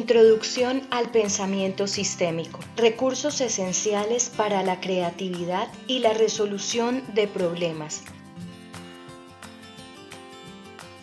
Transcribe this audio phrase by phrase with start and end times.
[0.00, 2.60] Introducción al pensamiento sistémico.
[2.74, 8.00] Recursos esenciales para la creatividad y la resolución de problemas.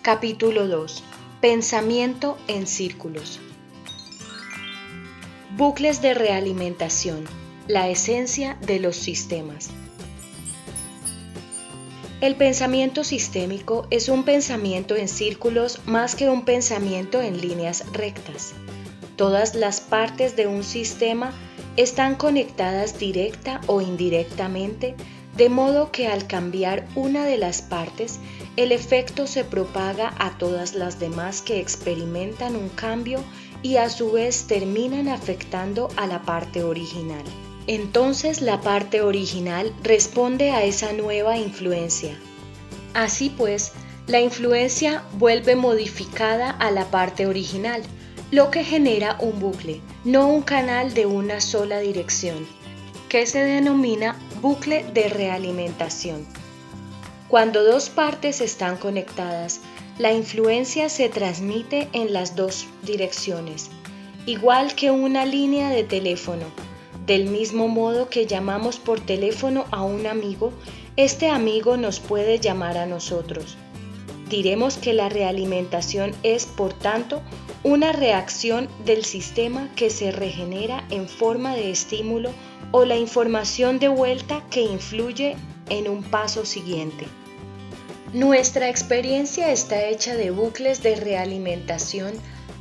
[0.02, 1.04] Capítulo 2.
[1.42, 3.40] Pensamiento en círculos.
[5.56, 7.26] Bucles de realimentación.
[7.68, 9.70] La esencia de los sistemas.
[12.20, 18.56] El pensamiento sistémico es un pensamiento en círculos más que un pensamiento en líneas rectas.
[19.18, 21.34] Todas las partes de un sistema
[21.76, 24.96] están conectadas directa o indirectamente,
[25.36, 28.20] de modo que al cambiar una de las partes,
[28.58, 33.24] el efecto se propaga a todas las demás que experimentan un cambio
[33.64, 37.24] y a su vez terminan afectando a la parte original.
[37.66, 42.16] Entonces la parte original responde a esa nueva influencia.
[42.94, 43.72] Así pues,
[44.06, 47.82] la influencia vuelve modificada a la parte original,
[48.32, 52.48] lo que genera un bucle, no un canal de una sola dirección,
[53.10, 56.28] que se denomina bucle de realimentación.
[57.30, 59.62] Cuando dos partes están conectadas,
[59.98, 63.70] la influencia se transmite en las dos direcciones,
[64.26, 66.46] igual que una línea de teléfono
[67.08, 70.52] del mismo modo que llamamos por teléfono a un amigo,
[70.98, 73.56] este amigo nos puede llamar a nosotros.
[74.30, 77.22] Diremos que la realimentación es, por tanto,
[77.64, 82.32] una reacción del sistema que se regenera en forma de estímulo
[82.72, 85.36] o la información de vuelta que influye
[85.70, 87.06] en un paso siguiente.
[88.14, 92.14] Nuestra experiencia está hecha de bucles de realimentación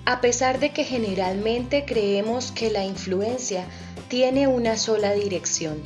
[0.04, 3.66] a pesar de que generalmente creemos que la influencia
[4.08, 5.82] tiene una sola dirección.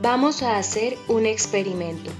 [0.00, 2.10] Vamos a hacer un experimento.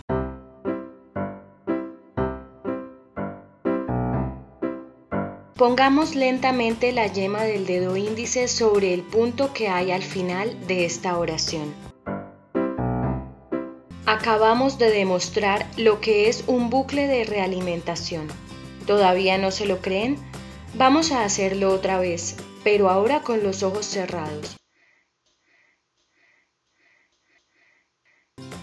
[5.57, 10.87] Pongamos lentamente la yema del dedo índice sobre el punto que hay al final de
[10.87, 11.75] esta oración.
[14.07, 18.29] Acabamos de demostrar lo que es un bucle de realimentación.
[18.87, 20.17] ¿Todavía no se lo creen?
[20.75, 24.57] Vamos a hacerlo otra vez, pero ahora con los ojos cerrados.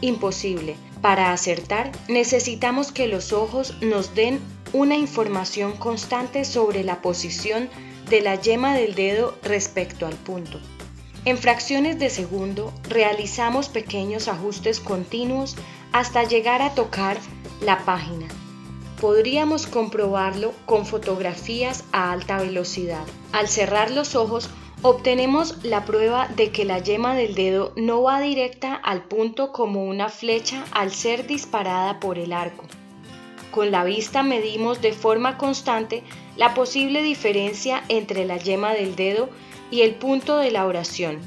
[0.01, 0.75] Imposible.
[1.01, 4.39] Para acertar, necesitamos que los ojos nos den
[4.73, 7.69] una información constante sobre la posición
[8.09, 10.59] de la yema del dedo respecto al punto.
[11.25, 15.55] En fracciones de segundo realizamos pequeños ajustes continuos
[15.91, 17.17] hasta llegar a tocar
[17.61, 18.27] la página
[18.99, 23.05] podríamos comprobarlo con fotografías a alta velocidad.
[23.31, 24.49] Al cerrar los ojos,
[24.81, 29.85] obtenemos la prueba de que la yema del dedo no va directa al punto como
[29.85, 32.65] una flecha al ser disparada por el arco.
[33.59, 36.01] Con la vista medimos de forma constante
[36.37, 39.29] la posible diferencia entre la yema del dedo
[39.69, 41.19] y el punto de la oración,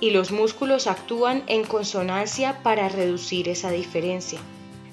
[0.00, 4.40] y los músculos actúan en consonancia para reducir esa diferencia.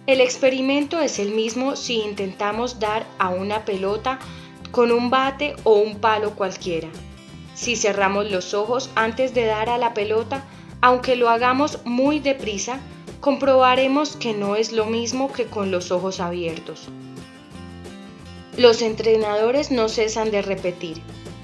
[0.05, 4.19] El experimento es el mismo si intentamos dar a una pelota
[4.69, 6.89] con un bate o un palo cualquiera.
[7.55, 10.45] Si cerramos los ojos antes de dar a la pelota,
[10.81, 12.79] aunque lo hagamos muy deprisa,
[13.19, 16.87] comprobaremos que no es lo mismo que con los ojos abiertos.
[18.57, 21.01] Los entrenadores no cesan de repetir,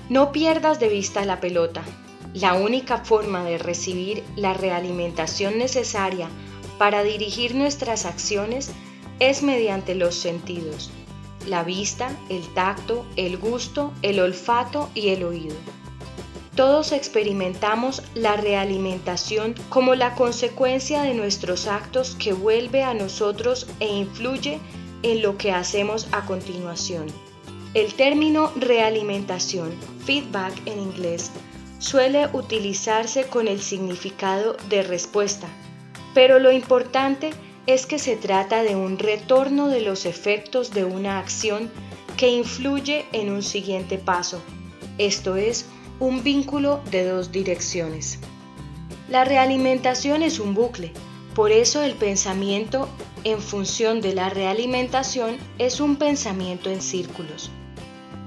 [0.10, 1.84] no pierdas de vista la pelota.
[2.34, 6.28] La única forma de recibir la realimentación necesaria
[6.78, 8.72] para dirigir nuestras acciones
[9.20, 10.92] es mediante los sentidos,
[11.48, 15.56] la vista, el tacto, el gusto, el olfato y el oído.
[16.56, 23.94] Todos experimentamos la realimentación como la consecuencia de nuestros actos que vuelve a nosotros e
[23.94, 24.62] influye
[25.04, 27.08] en lo que hacemos a continuación.
[27.74, 29.74] El término realimentación,
[30.06, 31.30] feedback en inglés,
[31.80, 35.50] suele utilizarse con el significado de respuesta,
[36.14, 37.32] pero lo importante
[37.68, 41.70] es que se trata de un retorno de los efectos de una acción
[42.16, 44.42] que influye en un siguiente paso,
[44.98, 45.66] esto es,
[46.00, 48.20] un vínculo de dos direcciones.
[49.10, 50.92] La realimentación es un bucle,
[51.36, 52.90] por eso el pensamiento
[53.24, 57.50] en función de la realimentación es un pensamiento en círculos.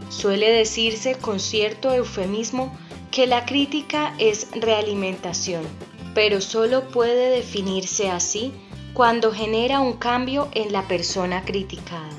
[0.09, 2.76] Suele decirse con cierto eufemismo
[3.11, 5.62] que la crítica es realimentación
[6.19, 8.53] pero solo puede definirse así
[8.93, 12.11] cuando genera un cambio en la persona criticada.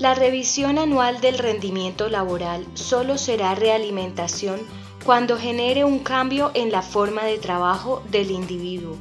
[0.00, 4.58] La revisión anual del rendimiento laboral solo será realimentación
[5.04, 8.96] cuando genere un cambio en la forma de trabajo del individuo,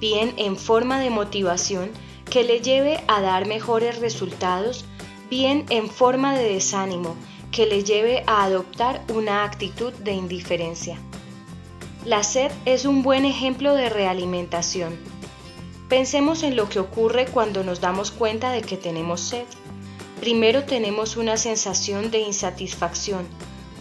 [0.00, 1.90] bien en forma de motivación
[2.28, 4.84] que le lleve a dar mejores resultados,
[5.30, 7.16] bien en forma de desánimo
[7.50, 10.98] que le lleve a adoptar una actitud de indiferencia.
[12.04, 14.94] La sed es un buen ejemplo de realimentación.
[15.88, 19.46] Pensemos en lo que ocurre cuando nos damos cuenta de que tenemos sed.
[20.20, 23.26] Primero tenemos una sensación de insatisfacción.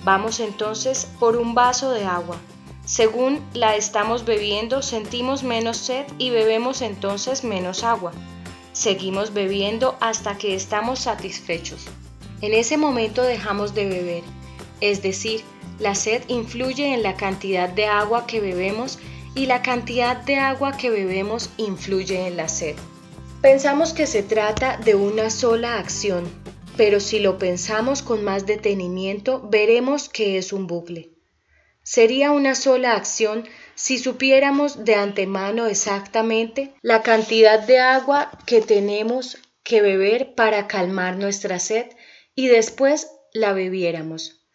[0.03, 2.37] Vamos entonces por un vaso de agua.
[2.85, 8.11] Según la estamos bebiendo, sentimos menos sed y bebemos entonces menos agua.
[8.73, 11.85] Seguimos bebiendo hasta que estamos satisfechos.
[12.41, 14.23] En ese momento dejamos de beber,
[14.81, 15.45] es decir,
[15.79, 18.99] la sed influye en la cantidad de agua que bebemos
[19.33, 22.75] y la cantidad de agua que bebemos influye en la sed.
[23.43, 26.31] Pensamos que se trata de una sola acción,
[26.77, 31.11] pero si lo pensamos con más detenimiento veremos que es un bucle.
[31.81, 33.43] Sería una sola acción
[33.75, 41.17] si supiéramos de antemano exactamente la cantidad de agua que tenemos que beber para calmar
[41.17, 41.87] nuestra sed
[42.35, 44.47] y después la bebiéramos.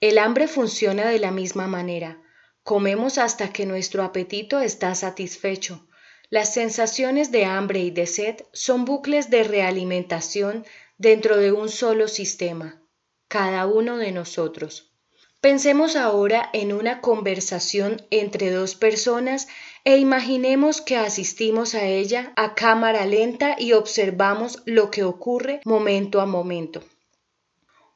[0.00, 2.20] El hambre funciona de la misma manera.
[2.64, 5.86] Comemos hasta que nuestro apetito está satisfecho.
[6.30, 10.64] Las sensaciones de hambre y de sed son bucles de realimentación
[10.98, 12.82] dentro de un solo sistema,
[13.28, 14.90] cada uno de nosotros.
[15.40, 19.48] Pensemos ahora en una conversación entre dos personas
[19.84, 26.22] e imaginemos que asistimos a ella a cámara lenta y observamos lo que ocurre momento
[26.22, 26.82] a momento.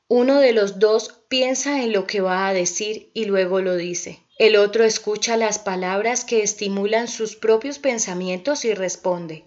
[0.08, 4.20] Uno de los dos piensa en lo que va a decir y luego lo dice.
[4.38, 9.44] El otro escucha las palabras que estimulan sus propios pensamientos y responde.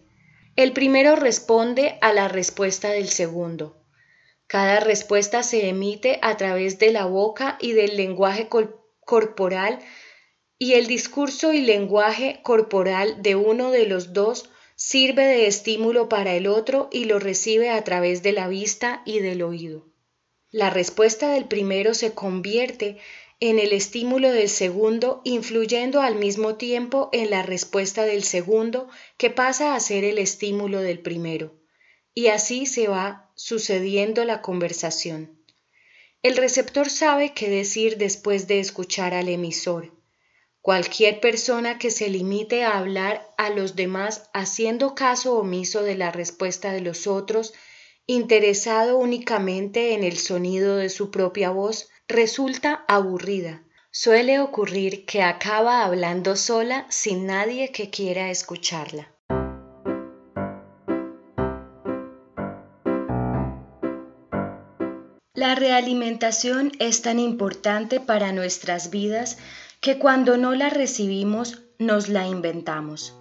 [0.57, 3.81] El primero responde a la respuesta del segundo.
[4.47, 8.49] Cada respuesta se emite a través de la boca y del lenguaje
[9.05, 9.79] corporal
[10.59, 16.33] y el discurso y lenguaje corporal de uno de los dos sirve de estímulo para
[16.33, 19.87] el otro y lo recibe a través de la vista y del oído.
[20.49, 22.97] La respuesta del primero se convierte
[23.41, 29.31] en el estímulo del segundo, influyendo al mismo tiempo en la respuesta del segundo, que
[29.31, 31.59] pasa a ser el estímulo del primero.
[32.13, 35.39] Y así se va sucediendo la conversación.
[36.21, 39.91] El receptor sabe qué decir después de escuchar al emisor.
[40.61, 46.11] Cualquier persona que se limite a hablar a los demás haciendo caso omiso de la
[46.11, 47.55] respuesta de los otros,
[48.05, 53.63] interesado únicamente en el sonido de su propia voz, resulta aburrida.
[53.91, 59.11] Suele ocurrir que acaba hablando sola sin nadie que quiera escucharla.
[65.33, 69.39] La realimentación es tan importante para nuestras vidas
[69.79, 73.17] que cuando no la recibimos nos la inventamos.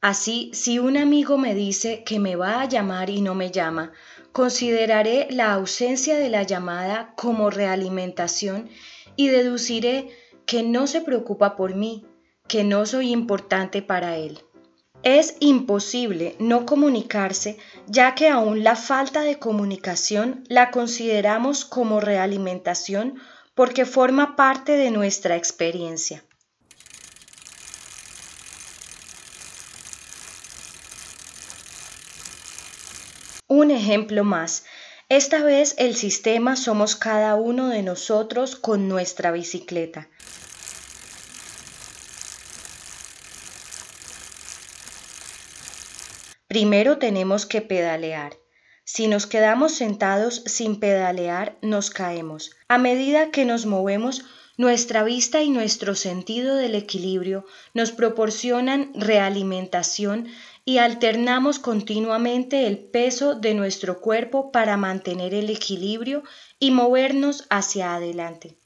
[0.00, 3.92] Así, si un amigo me dice que me va a llamar y no me llama,
[4.32, 8.68] consideraré la ausencia de la llamada como realimentación
[9.16, 10.08] y deduciré
[10.46, 12.06] que no se preocupa por mí,
[12.48, 14.40] que no soy importante para él.
[15.02, 23.16] Es imposible no comunicarse, ya que aún la falta de comunicación la consideramos como realimentación
[23.54, 26.24] porque forma parte de nuestra experiencia.
[33.54, 34.64] Un ejemplo más.
[35.10, 40.08] Esta vez el sistema somos cada uno de nosotros con nuestra bicicleta.
[46.48, 48.38] Primero tenemos que pedalear.
[48.84, 52.52] Si nos quedamos sentados sin pedalear, nos caemos.
[52.68, 54.24] A medida que nos movemos,
[54.56, 60.28] nuestra vista y nuestro sentido del equilibrio nos proporcionan realimentación
[60.64, 66.22] y alternamos continuamente el peso de nuestro cuerpo para mantener el equilibrio
[66.58, 68.56] y movernos hacia adelante.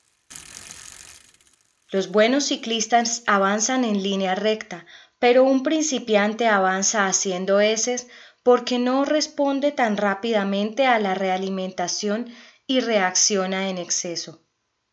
[1.90, 4.84] Los buenos ciclistas avanzan en línea recta,
[5.18, 8.08] pero un principiante avanza haciendo heces
[8.42, 12.30] porque no responde tan rápidamente a la realimentación
[12.66, 14.42] y reacciona en exceso.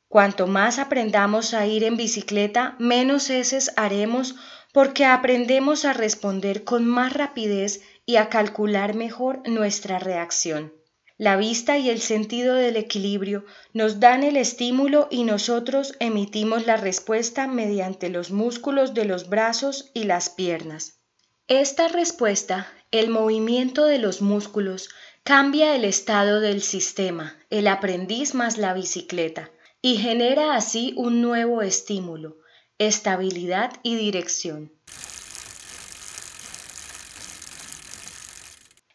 [0.07, 4.36] Cuanto más aprendamos a ir en bicicleta, menos heces haremos
[4.74, 10.74] porque aprendemos a responder con más rapidez y a calcular mejor nuestra reacción.
[11.18, 16.75] La vista y el sentido del equilibrio nos dan el estímulo y nosotros emitimos la
[16.75, 21.00] respuesta mediante los músculos de los brazos y las piernas.
[21.48, 24.89] Esta respuesta, el movimiento de los músculos,
[25.24, 29.51] cambia el estado del sistema, el aprendiz más la bicicleta,
[29.84, 32.38] y genera así un nuevo estímulo,
[32.77, 34.72] estabilidad y dirección.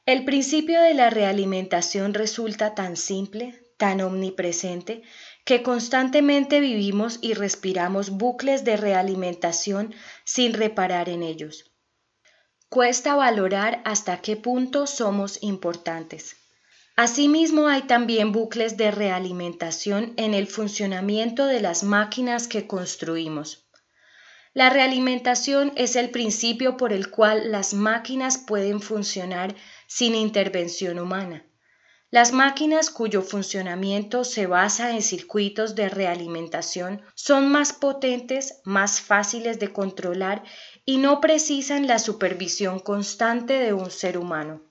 [0.06, 5.02] El principio de la realimentación resulta tan simple, tan omnipresente,
[5.44, 9.94] que constantemente vivimos y respiramos bucles de realimentación
[10.24, 11.70] sin reparar en ellos.
[12.70, 16.36] Cuesta valorar hasta qué punto somos importantes.
[16.96, 23.67] Asimismo, hay también bucles de realimentación en el funcionamiento de las máquinas que construimos.
[24.58, 29.54] La realimentación es el principio por el cual las máquinas pueden funcionar
[29.86, 31.46] sin intervención humana.
[32.10, 39.60] Las máquinas cuyo funcionamiento se basa en circuitos de realimentación son más potentes, más fáciles
[39.60, 40.42] de controlar
[40.84, 44.62] y no precisan la supervisión constante de un ser humano.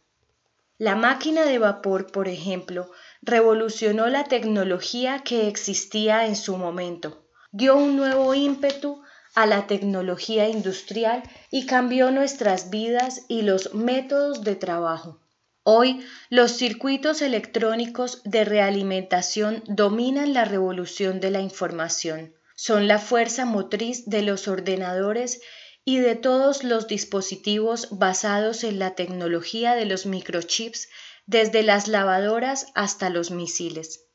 [0.78, 2.92] La máquina de vapor, por ejemplo,
[3.22, 9.02] revolucionó la tecnología que existía en su momento, dio un nuevo ímpetu
[9.38, 15.22] a la tecnología industrial y cambió nuestras vidas y los métodos de trabajo.
[15.62, 22.34] Hoy los circuitos electrónicos de realimentación dominan la revolución de la información.
[22.56, 25.40] Son la fuerza motriz de los ordenadores
[25.86, 30.90] y de todos los dispositivos basados en la tecnología de los microchips,
[31.28, 34.07] desde las lavadoras hasta los misiles.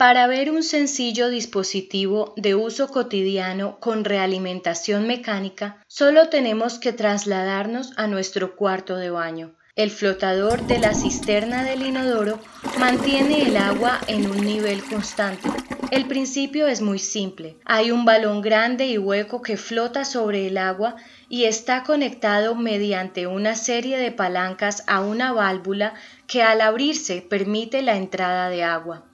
[0.00, 7.92] Para ver un sencillo dispositivo de uso cotidiano con realimentación mecánica, solo tenemos que trasladarnos
[7.98, 9.52] a nuestro cuarto de baño.
[9.76, 12.40] El flotador de la cisterna del inodoro
[12.78, 15.50] mantiene el agua en un nivel constante.
[15.90, 17.58] El principio es muy simple.
[17.66, 20.96] Hay un balón grande y hueco que flota sobre el agua
[21.28, 25.92] y está conectado mediante una serie de palancas a una válvula
[26.26, 29.09] que al abrirse permite la entrada de agua.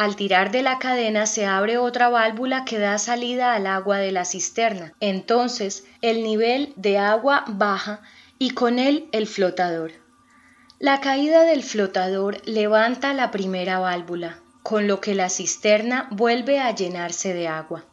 [0.00, 4.12] Al tirar de la cadena se abre otra válvula que da salida al agua de
[4.12, 4.94] la cisterna.
[4.98, 8.00] Entonces el nivel de agua baja
[8.38, 9.92] y con él el flotador.
[10.78, 16.74] La caída del flotador levanta la primera válvula, con lo que la cisterna vuelve a
[16.74, 17.84] llenarse de agua.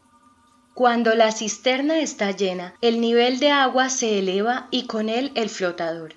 [0.76, 5.50] Cuando la cisterna está llena, el nivel de agua se eleva y con él el
[5.50, 6.14] flotador.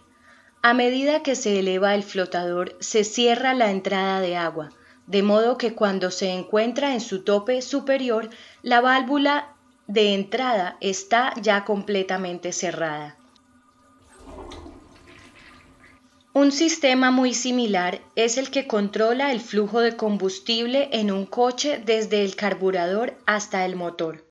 [0.62, 4.70] A medida que se eleva el flotador, se cierra la entrada de agua,
[5.10, 8.30] de modo que cuando se encuentra en su tope superior,
[8.62, 9.56] la válvula
[9.88, 13.16] de entrada está ya completamente cerrada.
[16.32, 21.82] Un sistema muy similar es el que controla el flujo de combustible en un coche
[21.84, 24.24] desde el carburador hasta el motor.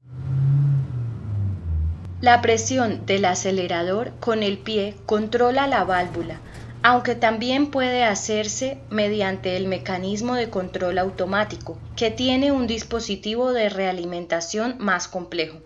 [2.22, 6.40] La presión del acelerador con el pie controla la válvula,
[6.82, 13.70] aunque también puede hacerse mediante el mecanismo de control automático, que tiene un dispositivo de
[13.70, 15.60] realimentación más complejo.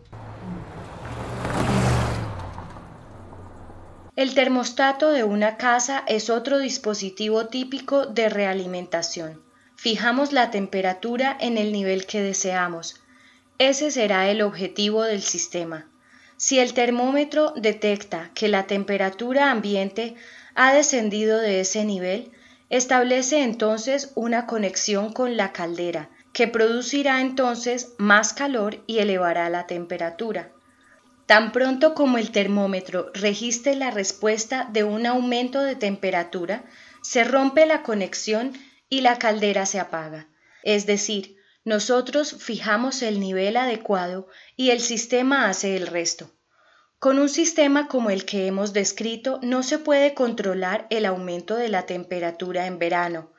[4.16, 9.42] El termostato de una casa es otro dispositivo típico de realimentación.
[9.76, 13.02] Fijamos la temperatura en el nivel que deseamos.
[13.58, 15.88] Ese será el objetivo del sistema.
[16.38, 20.16] Si el termómetro detecta que la temperatura ambiente
[20.56, 22.32] ha descendido de ese nivel,
[22.70, 29.68] establece entonces una conexión con la caldera, que producirá entonces más calor y elevará la
[29.68, 30.52] temperatura.
[31.26, 36.66] Tan pronto como el termómetro registre la respuesta de un aumento de temperatura,
[37.02, 38.54] se rompe la conexión
[38.90, 40.28] y la caldera se apaga.
[40.64, 46.33] Es decir, nosotros fijamos el nivel adecuado y el sistema hace el resto.
[47.04, 51.68] Con un sistema como el que hemos descrito no se puede controlar el aumento de
[51.68, 53.34] la temperatura en verano.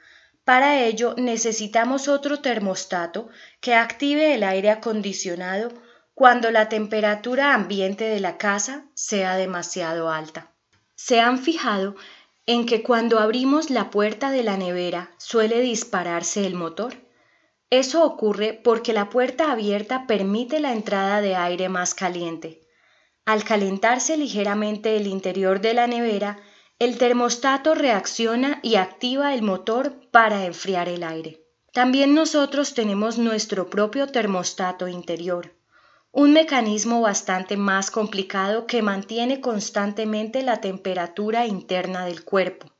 [0.44, 3.30] Para ello necesitamos otro termostato
[3.62, 5.72] que active el aire acondicionado
[6.12, 10.52] cuando la temperatura ambiente de la casa sea demasiado alta.
[10.94, 11.96] ¿Se han fijado
[12.44, 16.96] en que cuando abrimos la puerta de la nevera suele dispararse el motor?
[17.70, 22.60] Eso ocurre porque la puerta abierta permite la entrada de aire más caliente.
[23.24, 26.38] Al calentarse ligeramente el interior de la nevera,
[26.78, 31.40] el termostato reacciona y activa el motor para enfriar el aire.
[31.72, 35.54] También nosotros tenemos nuestro propio termostato interior
[36.16, 42.72] un mecanismo bastante más complicado que mantiene constantemente la temperatura interna del cuerpo.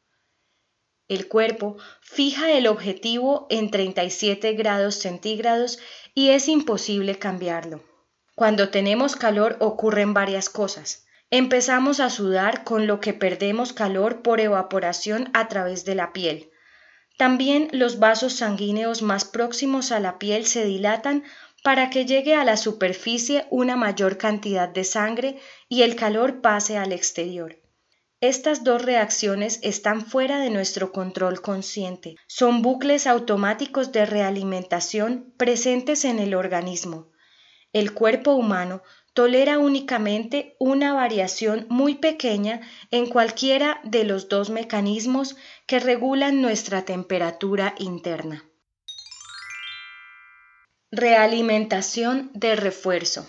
[1.09, 5.81] El cuerpo fija el objetivo en 37 grados centígrados
[6.15, 7.83] y es imposible cambiarlo.
[8.35, 11.07] Cuando tenemos calor ocurren varias cosas.
[11.31, 16.51] Empezamos a sudar con lo que perdemos calor por evaporación a través de la piel.
[17.17, 21.23] También los vasos sanguíneos más próximos a la piel se dilatan
[21.63, 25.39] para que llegue a la superficie una mayor cantidad de sangre
[25.69, 27.57] y el calor pase al exterior.
[28.21, 32.17] estas dos reacciones están fuera de nuestro control consciente.
[32.27, 37.14] Son bucles automáticos de realimentación presentes en el organismo.
[37.75, 38.83] El cuerpo humano
[39.15, 42.61] tolera únicamente una variación muy pequeña
[42.93, 48.45] en cualquiera de los dos mecanismos que regulan nuestra temperatura interna.
[50.93, 53.27] Realimentación de refuerzo.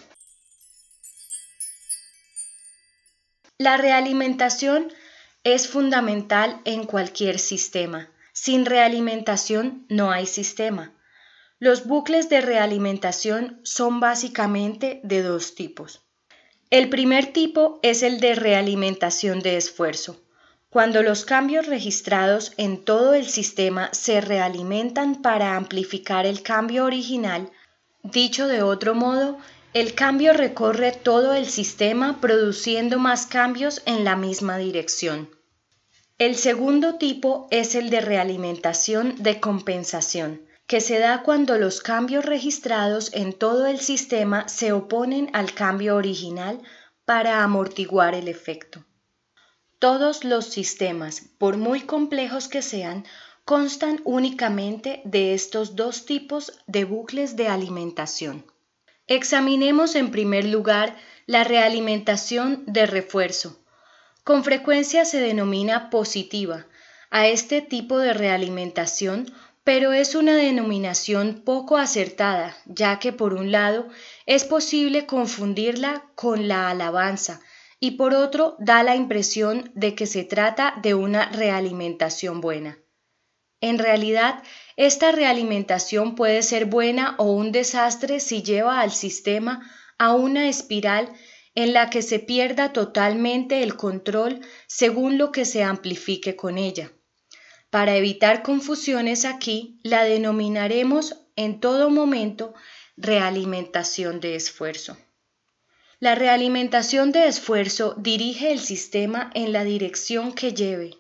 [3.57, 4.93] La realimentación
[5.43, 8.11] es fundamental en cualquier sistema.
[8.31, 10.94] Sin realimentación no hay sistema.
[11.59, 16.01] Los bucles de realimentación son básicamente de dos tipos.
[16.69, 20.21] El primer tipo es el de realimentación de esfuerzo,
[20.69, 27.49] cuando los cambios registrados en todo el sistema se realimentan para amplificar el cambio original,
[28.03, 29.37] dicho de otro modo,
[29.73, 35.29] el cambio recorre todo el sistema produciendo más cambios en la misma dirección.
[36.17, 42.25] El segundo tipo es el de realimentación de compensación, que se da cuando los cambios
[42.25, 46.61] registrados en todo el sistema se oponen al cambio original
[47.05, 48.83] para amortiguar el efecto.
[49.77, 53.05] Todos los sistemas, por muy complejos que sean,
[53.43, 58.45] constan únicamente de estos dos tipos de bucles de alimentación.
[59.05, 63.59] Examinemos en primer lugar la realimentación de refuerzo.
[64.23, 66.65] Con frecuencia se denomina positiva
[67.11, 69.31] a este tipo de realimentación
[69.65, 73.89] pero es una denominación poco acertada, ya que por un lado
[74.27, 77.41] es posible confundirla con la alabanza
[77.79, 82.77] y por otro da la impresión de que se trata de una realimentación buena.
[83.59, 84.43] En realidad,
[84.77, 89.67] esta realimentación puede ser buena o un desastre si lleva al sistema
[89.97, 91.11] a una espiral
[91.55, 96.91] en la que se pierda totalmente el control según lo que se amplifique con ella.
[97.75, 102.53] Para evitar confusiones aquí, la denominaremos en todo momento
[102.95, 104.95] realimentación de esfuerzo.
[105.99, 110.91] La realimentación de esfuerzo dirige el sistema en la dirección que lleve.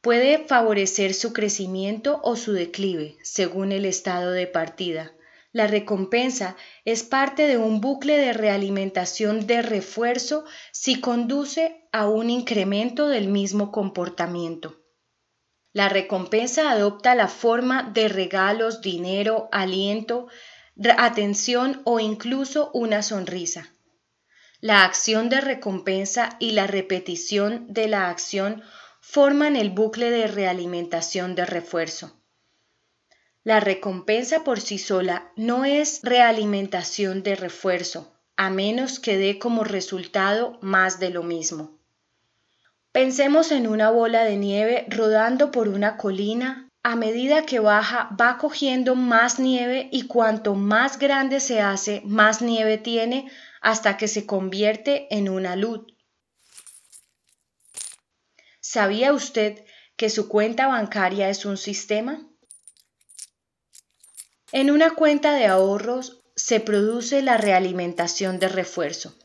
[0.00, 5.12] Puede favorecer su crecimiento o su declive, según el estado de partida.
[5.52, 12.30] La recompensa es parte de un bucle de realimentación de refuerzo si conduce a un
[12.30, 14.81] incremento del mismo comportamiento.
[15.72, 20.28] La recompensa adopta la forma de regalos, dinero, aliento,
[20.98, 23.72] atención o incluso una sonrisa.
[24.60, 28.62] La acción de recompensa y la repetición de la acción
[29.00, 32.16] forman el bucle de realimentación de refuerzo.
[33.42, 39.64] La recompensa por sí sola no es realimentación de refuerzo, a menos que dé como
[39.64, 41.81] resultado más de lo mismo.
[42.92, 46.68] Pensemos en una bola de nieve rodando por una colina.
[46.82, 52.42] A medida que baja va cogiendo más nieve y cuanto más grande se hace, más
[52.42, 53.30] nieve tiene
[53.62, 55.86] hasta que se convierte en una luz.
[58.60, 59.64] ¿Sabía usted
[59.96, 62.28] que su cuenta bancaria es un sistema?
[64.50, 69.16] En una cuenta de ahorros se produce la realimentación de refuerzo.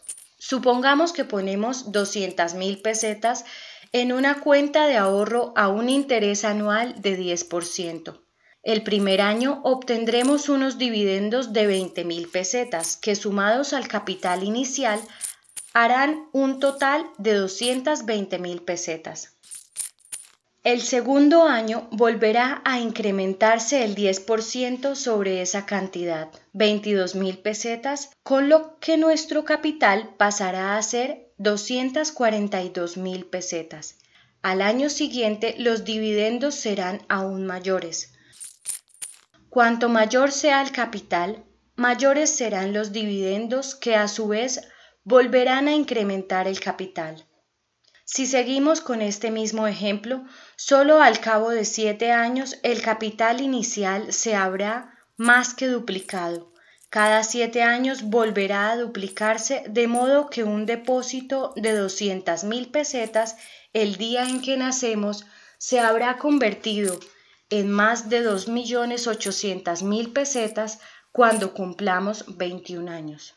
[0.50, 3.44] Supongamos que ponemos 200 mil pesetas
[3.92, 8.22] en una cuenta de ahorro a un interés anual de 10%.
[8.64, 15.02] El primer año obtendremos unos dividendos de 20 mil pesetas que sumados al capital inicial
[15.74, 19.37] harán un total de 220 mil pesetas.
[20.68, 28.50] El segundo año volverá a incrementarse el 10% sobre esa cantidad, 22 mil pesetas, con
[28.50, 34.00] lo que nuestro capital pasará a ser 242 mil pesetas.
[34.42, 38.12] Al año siguiente los dividendos serán aún mayores.
[39.50, 41.46] Cuanto mayor sea el capital,
[41.78, 44.68] mayores serán los dividendos que a su vez
[45.06, 47.26] volverán a incrementar el capital.
[48.10, 50.24] Si seguimos con este mismo ejemplo,
[50.56, 56.54] solo al cabo de siete años el capital inicial se habrá más que duplicado.
[56.90, 63.36] Cada siete años volverá a duplicarse de modo que un depósito de 200 mil pesetas
[63.74, 65.26] el día en que nacemos
[65.58, 66.98] se habrá convertido
[67.50, 70.80] en más de 2.800.000 pesetas
[71.12, 73.37] cuando cumplamos 21 años.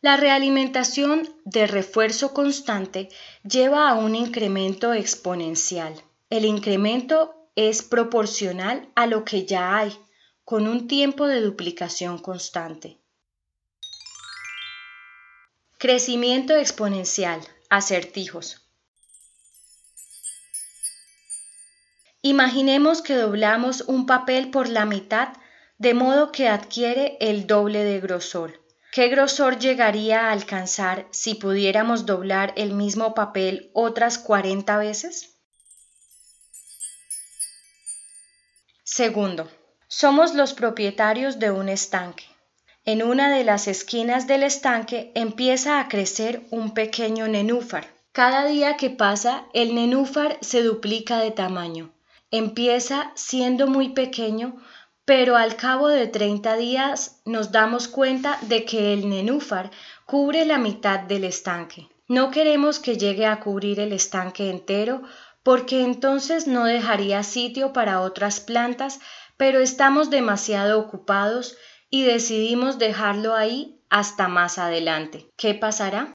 [0.00, 3.08] La realimentación de refuerzo constante
[3.42, 5.92] lleva a un incremento exponencial.
[6.30, 9.98] El incremento es proporcional a lo que ya hay,
[10.44, 13.00] con un tiempo de duplicación constante.
[15.78, 17.40] Crecimiento exponencial.
[17.68, 18.68] Acertijos.
[22.22, 25.30] Imaginemos que doblamos un papel por la mitad
[25.78, 28.67] de modo que adquiere el doble de grosor.
[28.90, 35.34] ¿Qué grosor llegaría a alcanzar si pudiéramos doblar el mismo papel otras 40 veces?
[38.82, 39.50] Segundo,
[39.88, 42.24] somos los propietarios de un estanque.
[42.86, 47.86] En una de las esquinas del estanque empieza a crecer un pequeño nenúfar.
[48.12, 51.92] Cada día que pasa, el nenúfar se duplica de tamaño.
[52.30, 54.56] Empieza siendo muy pequeño,
[55.08, 59.70] pero al cabo de 30 días nos damos cuenta de que el nenúfar
[60.04, 61.88] cubre la mitad del estanque.
[62.08, 65.00] No queremos que llegue a cubrir el estanque entero
[65.42, 69.00] porque entonces no dejaría sitio para otras plantas,
[69.38, 71.56] pero estamos demasiado ocupados
[71.88, 75.30] y decidimos dejarlo ahí hasta más adelante.
[75.38, 76.12] ¿Qué pasará?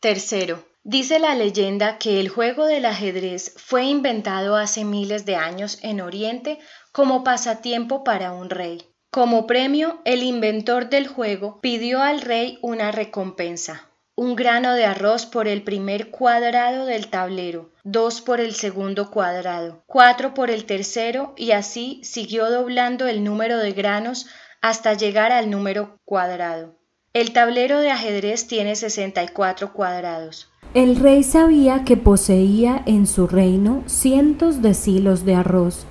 [0.00, 5.78] Tercero, Dice la leyenda que el juego del ajedrez fue inventado hace miles de años
[5.82, 6.58] en Oriente
[6.90, 8.82] como pasatiempo para un rey.
[9.12, 15.24] Como premio, el inventor del juego pidió al rey una recompensa, un grano de arroz
[15.24, 21.32] por el primer cuadrado del tablero, dos por el segundo cuadrado, cuatro por el tercero
[21.36, 24.26] y así siguió doblando el número de granos
[24.60, 26.74] hasta llegar al número cuadrado.
[27.12, 30.51] El tablero de ajedrez tiene 64 cuadrados.
[30.74, 35.84] El rey sabía que poseía en su reino cientos de silos de arroz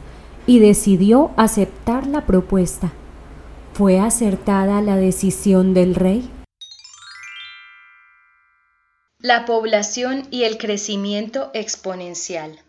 [0.48, 2.91] y decidió aceptar la propuesta.
[3.74, 6.28] ¿Fue acertada la decisión del rey?
[9.20, 12.60] La población y el crecimiento exponencial.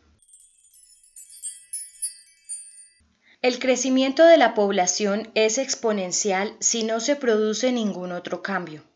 [3.40, 8.91] El crecimiento de la población es exponencial si no se produce ningún otro cambio.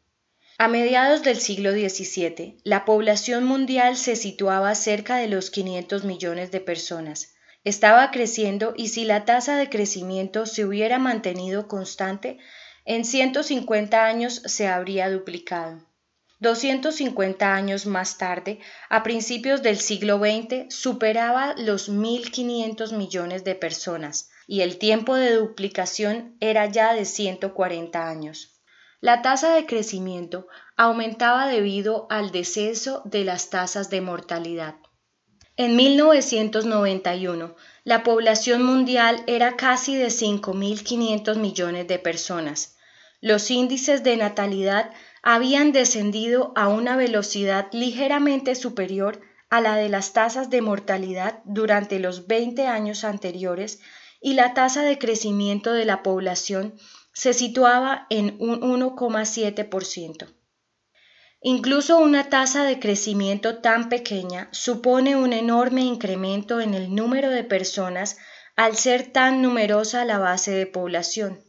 [0.59, 6.51] A mediados del siglo XVII, la población mundial se situaba cerca de los 500 millones
[6.51, 7.35] de personas.
[7.63, 12.39] Estaba creciendo y si la tasa de crecimiento se hubiera mantenido constante,
[12.87, 15.85] en 150 años se habría duplicado.
[16.41, 24.31] 250 años más tarde, a principios del siglo XX, superaba los 1.500 millones de personas
[24.47, 28.56] y el tiempo de duplicación era ya de 140 años.
[29.01, 34.77] La tasa de crecimiento aumentaba debido al descenso de las tasas de mortalidad.
[35.59, 42.77] En 1991, la población mundial era casi de 5.500 millones de personas.
[43.21, 50.13] Los índices de natalidad habían descendido a una velocidad ligeramente superior a la de las
[50.13, 53.81] tasas de mortalidad durante los 20 años anteriores
[54.21, 56.75] y la tasa de crecimiento de la población
[57.17, 60.35] se situaba en un 1,7%.
[61.41, 67.43] Incluso una tasa de crecimiento tan pequeña supone un enorme incremento en el número de
[67.43, 68.19] personas
[68.55, 71.43] al ser tan numerosa la base de población.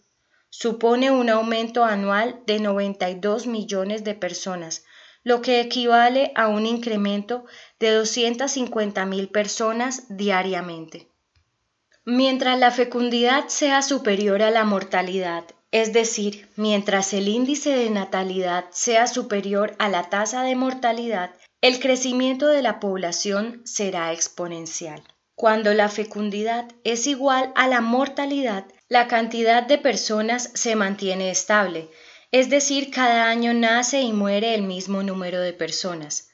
[0.48, 4.86] Supone un aumento anual de 92 millones de personas,
[5.24, 7.44] lo que equivale a un incremento
[7.78, 11.10] de 250 mil personas diariamente.
[12.06, 18.66] Mientras la fecundidad sea superior a la mortalidad es decir, mientras el índice de natalidad
[18.72, 25.04] sea superior a la tasa de mortalidad, el crecimiento de la población será exponencial.
[25.36, 31.90] Cuando la fecundidad es igual a la mortalidad, la cantidad de personas se mantiene estable,
[32.32, 36.30] es decir, cada año nace y muere el mismo número de personas.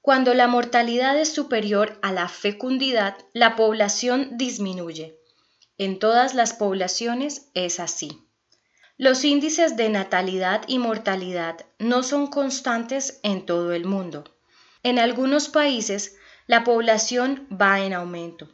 [0.00, 5.18] Cuando la mortalidad es superior a la fecundidad, la población disminuye.
[5.78, 8.25] En todas las poblaciones es así.
[8.98, 14.24] Los índices de natalidad y mortalidad no son constantes en todo el mundo.
[14.82, 18.48] En algunos países la población va en aumento,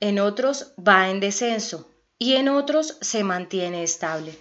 [0.00, 4.38] en otros va en descenso y en otros se mantiene estable.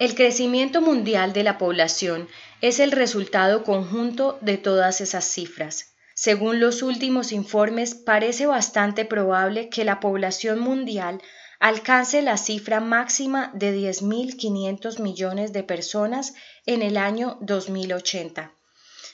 [0.00, 2.28] El crecimiento mundial de la población
[2.60, 5.94] es el resultado conjunto de todas esas cifras.
[6.14, 11.22] Según los últimos informes, parece bastante probable que la población mundial
[11.58, 16.34] alcance la cifra máxima de 10.500 millones de personas
[16.66, 18.52] en el año 2080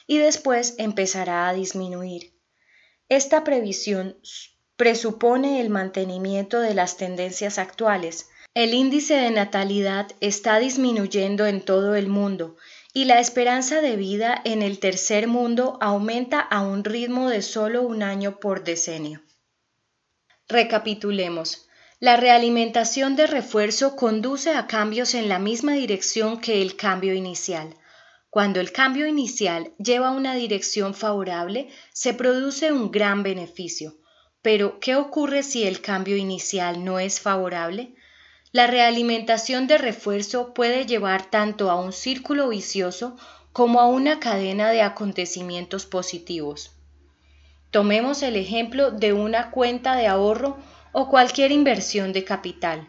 [0.06, 2.34] y después empezará a disminuir.
[3.08, 4.18] Esta previsión
[4.76, 8.28] presupone el mantenimiento de las tendencias actuales.
[8.54, 12.56] El índice de natalidad está disminuyendo en todo el mundo
[12.92, 17.82] y la esperanza de vida en el tercer mundo aumenta a un ritmo de solo
[17.82, 19.22] un año por decenio.
[20.48, 21.63] Recapitulemos.
[22.04, 27.76] La realimentación de refuerzo conduce a cambios en la misma dirección que el cambio inicial.
[28.28, 33.94] Cuando el cambio inicial lleva una dirección favorable, se produce un gran beneficio.
[34.42, 37.94] Pero, ¿qué ocurre si el cambio inicial no es favorable?
[38.52, 43.16] La realimentación de refuerzo puede llevar tanto a un círculo vicioso
[43.54, 46.72] como a una cadena de acontecimientos positivos.
[47.70, 50.58] Tomemos el ejemplo de una cuenta de ahorro
[50.94, 52.88] o cualquier inversión de capital.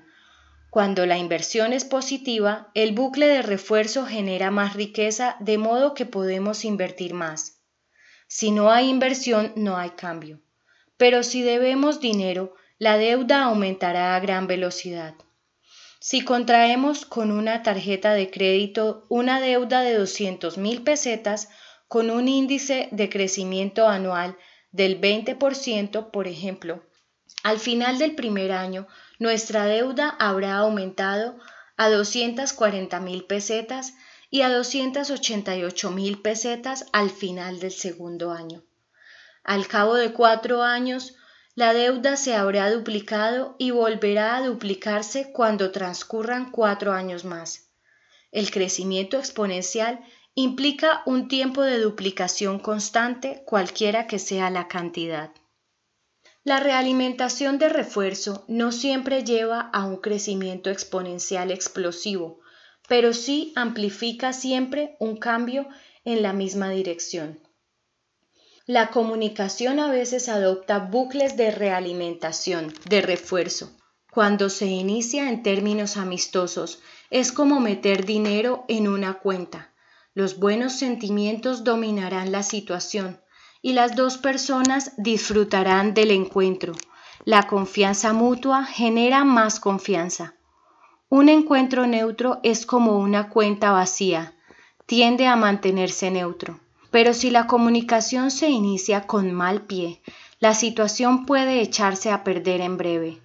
[0.69, 6.05] Cuando la inversión es positiva, el bucle de refuerzo genera más riqueza de modo que
[6.05, 7.61] podemos invertir más.
[8.27, 10.39] Si no hay inversión, no hay cambio.
[10.97, 15.15] Pero si debemos dinero, la deuda aumentará a gran velocidad.
[15.99, 21.49] Si contraemos con una tarjeta de crédito una deuda de 200 mil pesetas
[21.87, 24.37] con un índice de crecimiento anual
[24.71, 26.83] del 20%, por ejemplo,
[27.45, 28.87] al final del primer año
[29.19, 31.37] nuestra deuda habrá aumentado
[31.77, 33.93] a 240 mil pesetas
[34.31, 38.63] y a 288 mil pesetas al final del segundo año.
[39.43, 41.13] Al cabo de cuatro años,
[41.53, 47.69] la deuda se habrá duplicado y volverá a duplicarse cuando transcurran cuatro años más.
[48.31, 50.03] El crecimiento exponencial
[50.33, 55.29] implica un tiempo de duplicación constante cualquiera que sea la cantidad.
[56.45, 62.39] La realimentación de refuerzo no siempre lleva a un crecimiento exponencial explosivo,
[62.87, 65.67] pero sí amplifica siempre un cambio
[66.03, 67.39] en la misma dirección.
[68.67, 73.75] La comunicación a veces adopta bucles de realimentación, de refuerzo.
[74.11, 76.79] Cuando se inicia en términos amistosos,
[77.09, 79.73] es como meter dinero en una cuenta.
[80.13, 83.19] Los buenos sentimientos dominarán la situación,
[83.65, 86.73] y las dos personas disfrutarán del encuentro.
[87.23, 90.35] La confianza mutua genera más confianza.
[91.09, 94.35] Un encuentro neutro es como una cuenta vacía,
[94.85, 96.59] tiende a mantenerse neutro.
[96.91, 99.99] Pero si la comunicación se inicia con mal pie,
[100.37, 103.19] la situación puede echarse a perder en breve.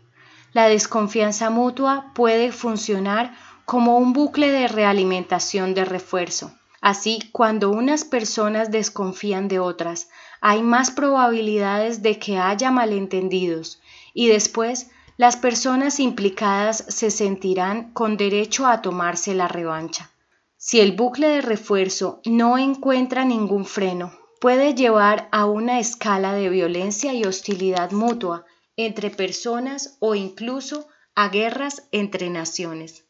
[0.55, 3.35] La desconfianza mutua puede funcionar
[3.67, 6.51] como un bucle de realimentación de refuerzo.
[6.81, 10.09] Así, cuando unas personas desconfían de otras,
[10.41, 13.81] hay más probabilidades de que haya malentendidos
[14.15, 20.11] y después las personas implicadas se sentirán con derecho a tomarse la revancha.
[20.57, 26.49] Si el bucle de refuerzo no encuentra ningún freno, puede llevar a una escala de
[26.49, 33.05] violencia y hostilidad mutua entre personas o incluso a guerras entre naciones.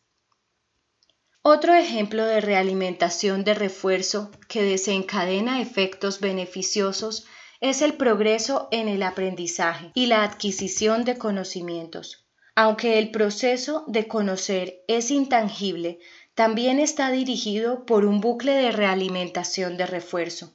[1.43, 7.27] Otro ejemplo de realimentación de refuerzo que desencadena efectos beneficiosos
[7.63, 12.27] es el progreso en el aprendizaje y la adquisición de conocimientos.
[12.55, 15.99] Aunque el proceso de conocer es intangible,
[16.35, 20.55] también está dirigido por un bucle de realimentación de refuerzo.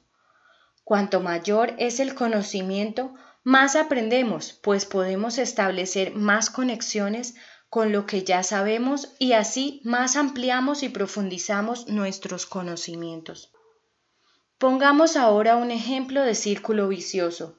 [0.84, 7.34] Cuanto mayor es el conocimiento, más aprendemos, pues podemos establecer más conexiones
[7.76, 13.52] con lo que ya sabemos y así más ampliamos y profundizamos nuestros conocimientos.
[14.56, 17.58] Pongamos ahora un ejemplo de círculo vicioso.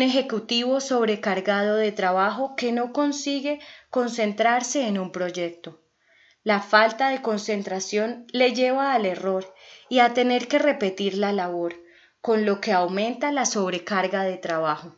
[0.00, 3.60] Un ejecutivo sobrecargado de trabajo que no consigue
[3.90, 5.82] concentrarse en un proyecto.
[6.42, 9.52] La falta de concentración le lleva al error
[9.90, 11.74] y a tener que repetir la labor,
[12.22, 14.96] con lo que aumenta la sobrecarga de trabajo.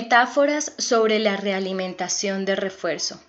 [0.00, 3.20] Metáforas sobre la realimentación de refuerzo.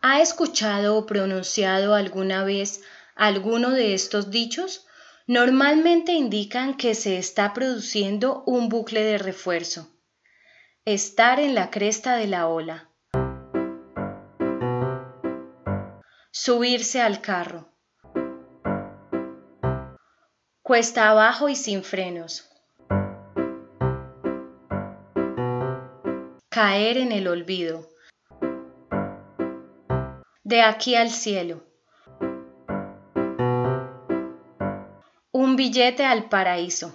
[0.00, 2.80] ¿Ha escuchado o pronunciado alguna vez
[3.14, 4.86] alguno de estos dichos?
[5.26, 9.90] Normalmente indican que se está produciendo un bucle de refuerzo.
[10.86, 12.88] Estar en la cresta de la ola.
[16.30, 17.77] Subirse al carro.
[20.68, 22.46] Cuesta abajo y sin frenos.
[26.50, 27.86] Caer en el olvido.
[30.44, 31.62] De aquí al cielo.
[35.32, 36.94] Un billete al paraíso.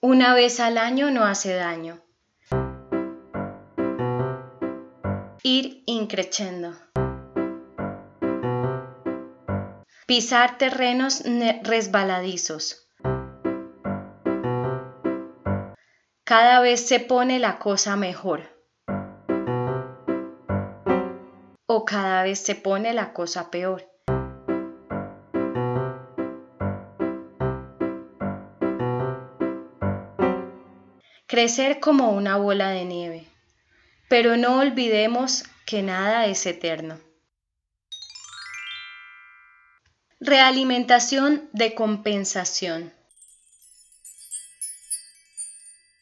[0.00, 1.98] Una vez al año no hace daño.
[5.42, 6.87] Ir increciendo.
[10.08, 11.22] Pisar terrenos
[11.64, 12.88] resbaladizos.
[16.24, 18.40] Cada vez se pone la cosa mejor.
[21.66, 23.86] O cada vez se pone la cosa peor.
[31.26, 33.26] Crecer como una bola de nieve.
[34.08, 36.96] Pero no olvidemos que nada es eterno.
[40.20, 42.92] Realimentación de compensación.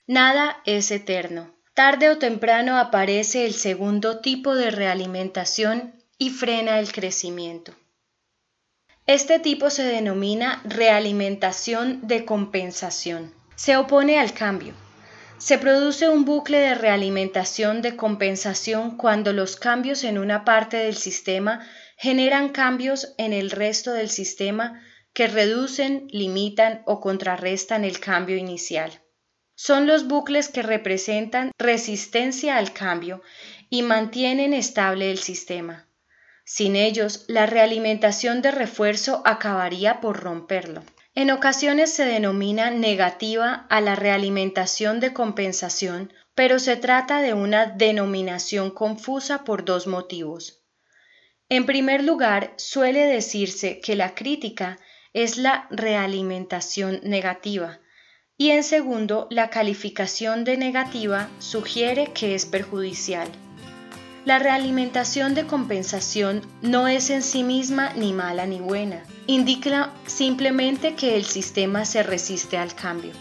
[0.06, 1.54] Nada es eterno.
[1.74, 7.74] Tarde o temprano aparece el segundo tipo de realimentación y frena el crecimiento.
[9.06, 13.34] Este tipo se denomina realimentación de compensación.
[13.54, 14.72] Se opone al cambio.
[15.36, 20.96] Se produce un bucle de realimentación de compensación cuando los cambios en una parte del
[20.96, 21.60] sistema
[21.96, 24.82] generan cambios en el resto del sistema
[25.12, 28.92] que reducen, limitan o contrarrestan el cambio inicial.
[29.54, 33.22] Son los bucles que representan resistencia al cambio
[33.70, 35.88] y mantienen estable el sistema.
[36.44, 40.84] Sin ellos, la realimentación de refuerzo acabaría por romperlo.
[41.14, 47.64] En ocasiones se denomina negativa a la realimentación de compensación, pero se trata de una
[47.64, 50.65] denominación confusa por dos motivos.
[51.48, 54.78] En primer lugar, suele decirse que la crítica
[55.12, 57.80] es la realimentación negativa
[58.38, 63.28] y en segundo, la calificación de negativa sugiere que es perjudicial.
[64.26, 70.94] La realimentación de compensación no es en sí misma ni mala ni buena, indica simplemente
[70.94, 73.12] que el sistema se resiste al cambio.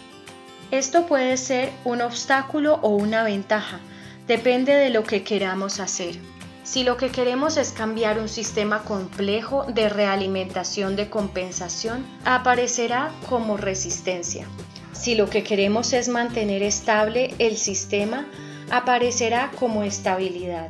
[0.70, 3.80] Esto puede ser un obstáculo o una ventaja,
[4.26, 6.16] depende de lo que queramos hacer.
[6.66, 13.56] Si lo que queremos es cambiar un sistema complejo de realimentación de compensación, aparecerá como
[13.56, 14.48] resistencia.
[14.92, 18.26] Si lo que queremos es mantener estable el sistema,
[18.68, 20.68] aparecerá como estabilidad.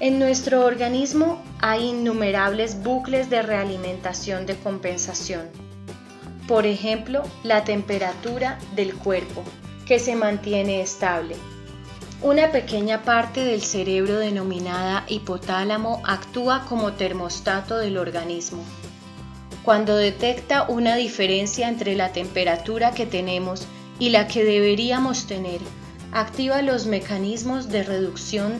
[0.00, 5.48] En nuestro organismo hay innumerables bucles de realimentación de compensación.
[6.46, 9.44] Por ejemplo, la temperatura del cuerpo,
[9.86, 11.36] que se mantiene estable.
[12.22, 18.62] Una pequeña parte del cerebro denominada hipotálamo actúa como termostato del organismo.
[19.64, 23.66] Cuando detecta una diferencia entre la temperatura que tenemos
[23.98, 25.62] y la que deberíamos tener,
[26.12, 28.58] activa los mecanismos de reducción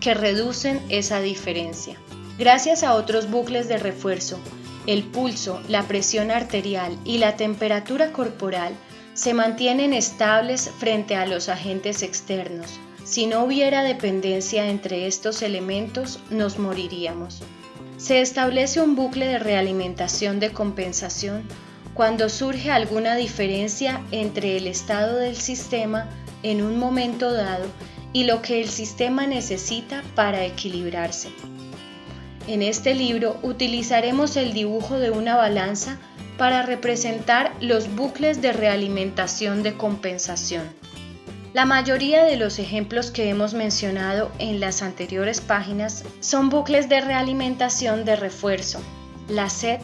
[0.00, 1.96] que reducen esa diferencia.
[2.36, 4.40] Gracias a otros bucles de refuerzo,
[4.88, 8.74] el pulso, la presión arterial y la temperatura corporal
[9.14, 12.80] se mantienen estables frente a los agentes externos.
[13.04, 17.42] Si no hubiera dependencia entre estos elementos, nos moriríamos.
[17.98, 21.44] Se establece un bucle de realimentación de compensación
[21.94, 26.08] cuando surge alguna diferencia entre el estado del sistema
[26.42, 27.66] en un momento dado
[28.12, 31.28] y lo que el sistema necesita para equilibrarse.
[32.48, 35.98] En este libro utilizaremos el dibujo de una balanza
[36.42, 40.64] para representar los bucles de realimentación de compensación.
[41.54, 47.00] La mayoría de los ejemplos que hemos mencionado en las anteriores páginas son bucles de
[47.00, 48.80] realimentación de refuerzo.
[49.28, 49.78] La sed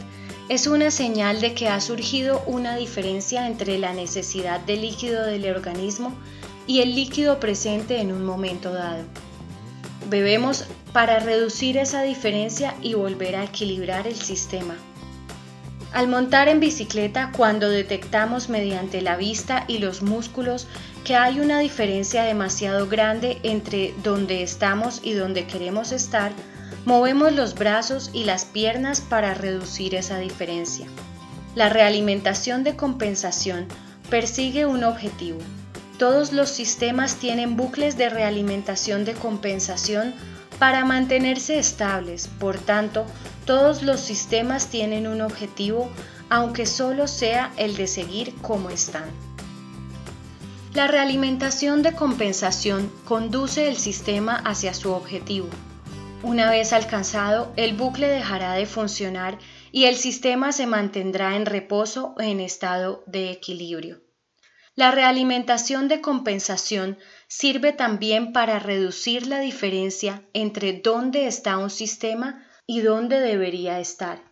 [0.49, 5.49] es una señal de que ha surgido una diferencia entre la necesidad de líquido del
[5.49, 6.13] organismo
[6.67, 9.05] y el líquido presente en un momento dado.
[10.11, 14.75] Bebemos para reducir esa diferencia y volver a equilibrar el sistema.
[15.93, 20.67] Al montar en bicicleta, cuando detectamos mediante la vista y los músculos
[21.05, 26.33] que hay una diferencia demasiado grande entre donde estamos y donde queremos estar,
[26.85, 30.87] movemos los brazos y las piernas para reducir esa diferencia.
[31.55, 33.67] La realimentación de compensación
[34.11, 35.39] persigue un objetivo.
[35.99, 40.15] Todos los sistemas tienen bucles de realimentación de compensación
[40.59, 43.07] para mantenerse estables, por tanto,
[43.47, 45.91] todos los sistemas tienen un objetivo,
[46.29, 49.09] aunque solo sea el de seguir como están.
[50.75, 55.49] La realimentación de compensación conduce el sistema hacia su objetivo.
[56.23, 59.39] Una vez alcanzado, el bucle dejará de funcionar
[59.73, 64.03] y el sistema se mantendrá en reposo o en estado de equilibrio.
[64.75, 66.99] La realimentación de compensación
[67.29, 74.23] sirve también para reducir la diferencia entre dónde está un sistema y dónde debería estar.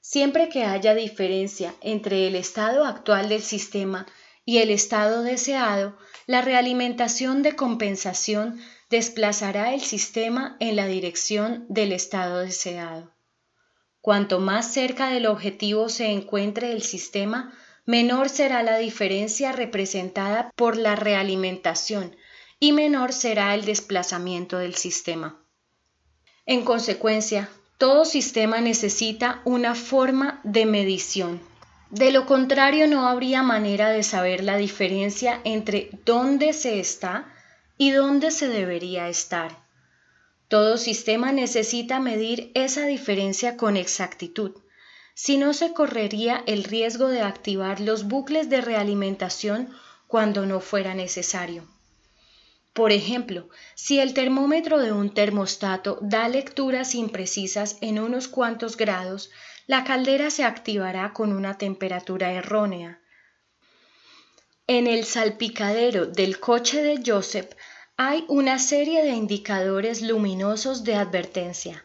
[0.00, 4.06] Siempre que haya diferencia entre el estado actual del sistema
[4.44, 5.96] y el estado deseado,
[6.26, 13.12] la realimentación de compensación desplazará el sistema en la dirección del estado deseado.
[14.00, 17.52] Cuanto más cerca del objetivo se encuentre el sistema,
[17.86, 22.14] menor será la diferencia representada por la realimentación
[22.64, 25.36] y menor será el desplazamiento del sistema.
[26.46, 31.42] En consecuencia, todo sistema necesita una forma de medición.
[31.90, 37.30] De lo contrario, no habría manera de saber la diferencia entre dónde se está
[37.76, 39.58] y dónde se debería estar.
[40.48, 44.52] Todo sistema necesita medir esa diferencia con exactitud
[45.12, 49.68] si no se correría el riesgo de activar los bucles de realimentación
[50.08, 51.73] cuando no fuera necesario.
[52.74, 59.30] Por ejemplo, si el termómetro de un termostato da lecturas imprecisas en unos cuantos grados,
[59.68, 63.00] la caldera se activará con una temperatura errónea.
[64.66, 67.52] En el salpicadero del coche de Joseph
[67.96, 71.84] hay una serie de indicadores luminosos de advertencia.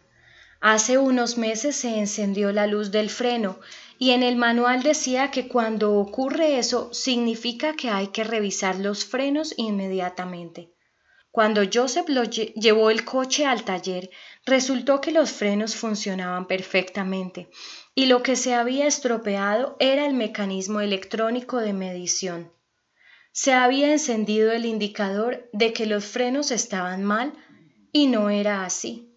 [0.60, 3.60] Hace unos meses se encendió la luz del freno
[4.00, 9.06] y en el manual decía que cuando ocurre eso significa que hay que revisar los
[9.06, 10.74] frenos inmediatamente.
[11.32, 14.10] Cuando Joseph lo llevó el coche al taller,
[14.46, 17.50] resultó que los frenos funcionaban perfectamente
[17.94, 22.52] y lo que se había estropeado era el mecanismo electrónico de medición.
[23.32, 27.34] Se había encendido el indicador de que los frenos estaban mal
[27.92, 29.16] y no era así.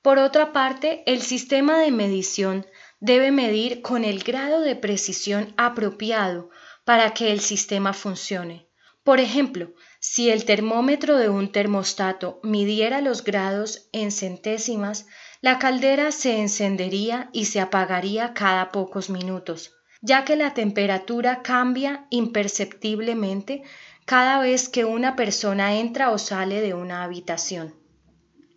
[0.00, 2.66] Por otra parte, el sistema de medición
[3.00, 6.48] debe medir con el grado de precisión apropiado
[6.84, 8.68] para que el sistema funcione.
[9.02, 9.72] Por ejemplo,
[10.08, 15.06] si el termómetro de un termostato midiera los grados en centésimas,
[15.40, 22.06] la caldera se encendería y se apagaría cada pocos minutos, ya que la temperatura cambia
[22.10, 23.64] imperceptiblemente
[24.04, 27.74] cada vez que una persona entra o sale de una habitación.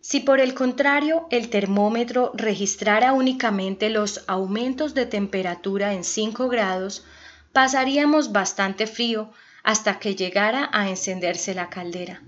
[0.00, 7.04] Si por el contrario el termómetro registrara únicamente los aumentos de temperatura en 5 grados,
[7.52, 9.32] pasaríamos bastante frío
[9.62, 12.22] hasta que llegara a encenderse la caldera.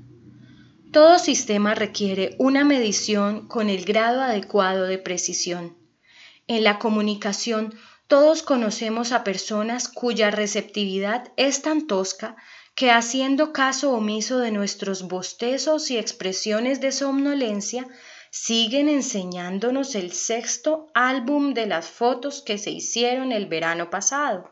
[0.92, 5.76] Todo sistema requiere una medición con el grado adecuado de precisión.
[6.48, 7.74] En la comunicación,
[8.08, 12.36] todos conocemos a personas cuya receptividad es tan tosca
[12.74, 17.86] que haciendo caso omiso de nuestros bostezos y expresiones de somnolencia,
[18.30, 24.51] siguen enseñándonos el sexto álbum de las fotos que se hicieron el verano pasado.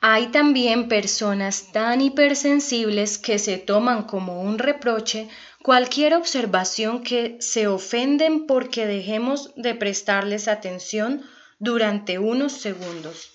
[0.00, 5.28] Hay también personas tan hipersensibles que se toman como un reproche
[5.62, 11.24] cualquier observación que se ofenden porque dejemos de prestarles atención
[11.58, 13.32] durante unos segundos.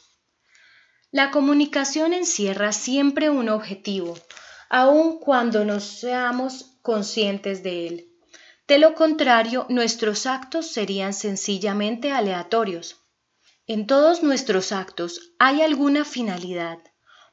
[1.12, 4.18] La comunicación encierra siempre un objetivo,
[4.70, 8.07] aun cuando no seamos conscientes de él.
[8.66, 13.01] De lo contrario, nuestros actos serían sencillamente aleatorios.
[13.68, 16.80] En todos nuestros actos hay alguna finalidad,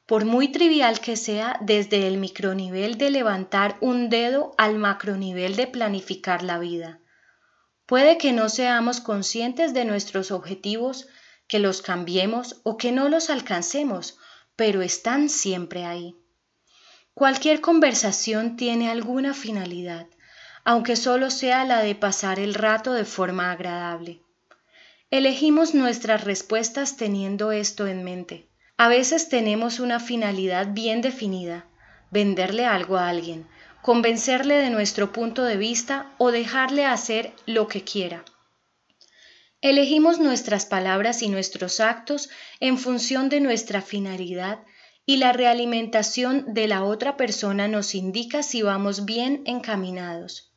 [0.05, 5.67] por muy trivial que sea desde el micronivel de levantar un dedo al macronivel de
[5.67, 6.99] planificar la vida.
[7.85, 11.07] Puede que no seamos conscientes de nuestros objetivos
[11.47, 14.19] que los cambiemos o que no los alcancemos,
[14.55, 16.15] pero están siempre ahí.
[17.15, 20.07] Cualquier conversación tiene alguna finalidad,
[20.63, 24.21] aunque solo sea la de pasar el rato de forma agradable.
[25.11, 28.47] Elegimos nuestras respuestas teniendo esto en mente.
[28.77, 31.65] A veces tenemos una finalidad bien definida,
[32.11, 33.47] venderle algo a alguien,
[33.81, 38.23] convencerle de nuestro punto de vista o dejarle hacer lo que quiera.
[39.61, 42.29] Elegimos nuestras palabras y nuestros actos
[42.59, 44.59] en función de nuestra finalidad
[45.07, 50.48] y la realimentación de la otra persona nos indica si vamos bien encaminados.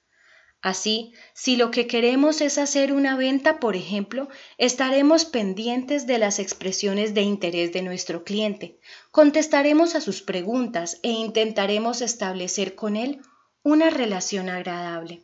[0.63, 6.39] Así, si lo que queremos es hacer una venta, por ejemplo, estaremos pendientes de las
[6.39, 8.79] expresiones de interés de nuestro cliente,
[9.11, 13.21] contestaremos a sus preguntas e intentaremos establecer con él
[13.65, 15.23] una relación agradable.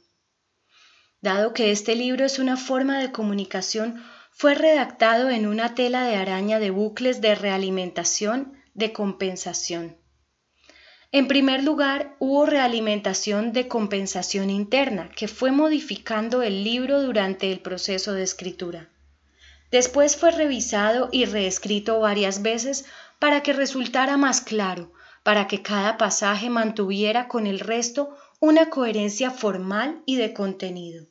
[1.20, 6.16] Dado que este libro es una forma de comunicación, fue redactado en una tela de
[6.16, 9.98] araña de bucles de realimentación de compensación.
[11.10, 17.60] En primer lugar, hubo realimentación de compensación interna, que fue modificando el libro durante el
[17.60, 18.90] proceso de escritura.
[19.70, 22.84] Después fue revisado y reescrito varias veces
[23.18, 24.92] para que resultara más claro,
[25.22, 31.06] para que cada pasaje mantuviera con el resto una coherencia formal y de contenido.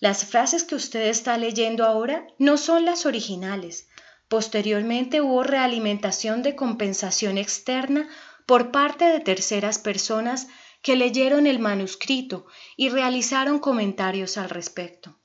[0.00, 3.88] Las frases que usted está leyendo ahora no son las originales.
[4.28, 8.08] Posteriormente hubo realimentación de compensación externa
[8.48, 10.48] por parte de terceras personas
[10.80, 12.46] que leyeron el manuscrito
[12.78, 15.18] y realizaron comentarios al respecto.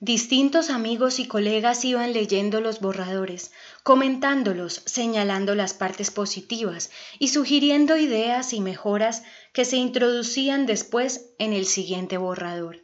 [0.00, 3.52] Distintos amigos y colegas iban leyendo los borradores,
[3.84, 6.90] comentándolos, señalando las partes positivas
[7.20, 12.80] y sugiriendo ideas y mejoras que se introducían después en el siguiente borrador.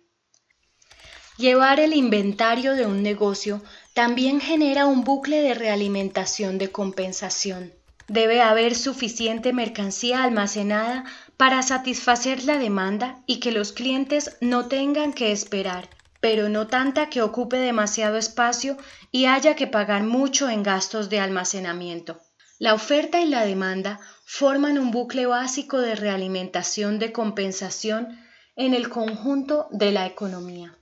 [1.37, 3.61] Llevar el inventario de un negocio
[3.93, 7.75] también genera un bucle de realimentación de compensación.
[8.09, 11.05] Debe haber suficiente mercancía almacenada
[11.37, 15.89] para satisfacer la demanda y que los clientes no tengan que esperar
[16.25, 18.79] pero no tanta que ocupe demasiado espacio
[19.11, 22.19] y haya que pagar mucho en gastos de almacenamiento.
[22.59, 28.19] La oferta y la demanda forman un bucle básico de realimentación de compensación
[28.57, 30.79] en el conjunto de la economía.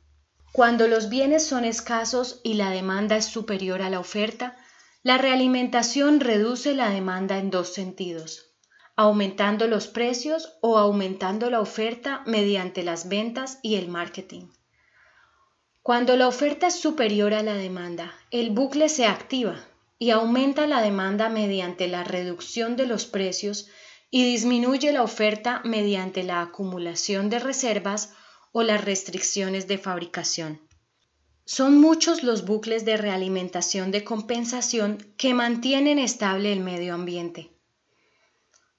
[0.53, 4.57] Cuando los bienes son escasos y la demanda es superior a la oferta,
[5.05, 8.55] la realimentación reduce la demanda en dos sentidos,
[8.95, 14.47] aumentando los precios o aumentando la oferta mediante las ventas y el marketing.
[15.83, 19.57] Cuando la oferta es superior a la demanda, el bucle se activa
[19.99, 23.69] y aumenta la demanda mediante la reducción de los precios
[24.09, 28.15] y disminuye la oferta mediante la acumulación de reservas
[28.53, 30.61] o las restricciones de fabricación.
[31.55, 37.51] Son muchos los bucles de realimentación de compensación que mantienen estable el medio ambiente.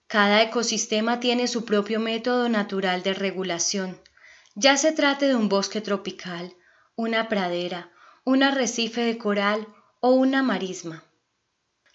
[0.07, 4.01] Cada ecosistema tiene su propio método natural de regulación,
[4.55, 6.55] ya se trate de un bosque tropical,
[6.95, 7.91] una pradera,
[8.23, 9.67] un arrecife de coral
[9.99, 11.03] o una marisma.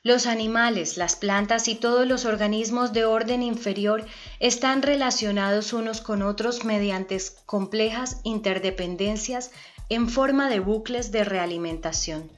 [0.04, 4.06] Los animales, las plantas y todos los organismos de orden inferior
[4.38, 9.50] están relacionados unos con otros mediante complejas interdependencias
[9.88, 12.30] en forma de bucles de realimentación.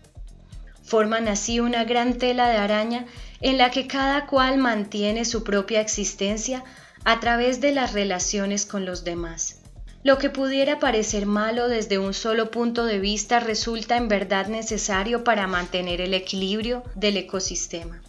[0.82, 3.06] Forman así una gran tela de araña
[3.40, 6.64] en la que cada cual mantiene su propia existencia
[7.04, 9.60] a través de las relaciones con los demás.
[10.02, 15.24] Lo que pudiera parecer malo desde un solo punto de vista resulta en verdad necesario
[15.24, 18.02] para mantener el equilibrio del ecosistema.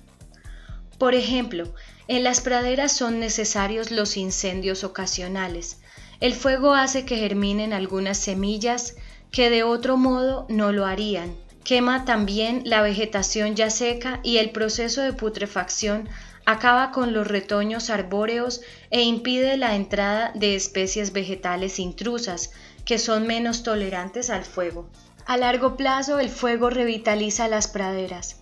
[0.97, 1.73] Por ejemplo,
[2.07, 5.81] en las praderas son necesarios los incendios ocasionales.
[6.19, 8.95] El fuego hace que germinen algunas semillas
[9.31, 11.35] que de otro modo no lo harían.
[11.63, 16.09] Quema también la vegetación ya seca y el proceso de putrefacción
[16.45, 22.51] acaba con los retoños arbóreos e impide la entrada de especies vegetales intrusas,
[22.83, 24.89] que son menos tolerantes al fuego.
[25.25, 28.37] A largo plazo el fuego revitaliza las praderas.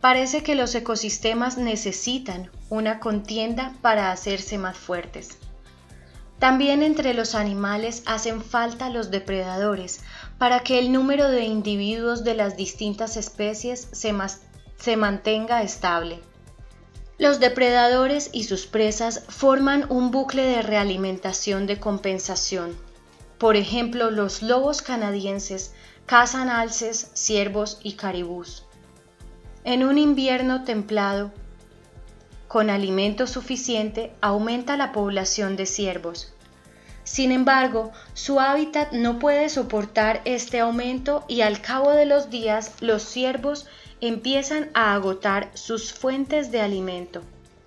[0.00, 5.38] Parece que los ecosistemas necesitan una contienda para hacerse más fuertes.
[6.42, 10.00] También entre los animales hacen falta los depredadores
[10.42, 14.12] para que el número de individuos de las distintas especies se,
[14.76, 16.18] se mantenga estable.
[17.16, 22.76] Los depredadores y sus presas forman un bucle de realimentación de compensación.
[23.38, 25.74] Por ejemplo, los lobos canadienses
[26.06, 28.64] cazan alces, ciervos y caribús.
[29.62, 31.30] En un invierno templado,
[32.48, 36.34] con alimento suficiente, aumenta la población de ciervos.
[37.12, 42.72] Sin embargo, su hábitat no puede soportar este aumento y al cabo de los días
[42.80, 43.66] los ciervos
[44.00, 47.20] empiezan a agotar sus fuentes de alimento.